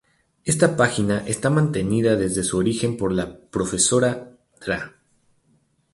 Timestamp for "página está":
0.77-1.51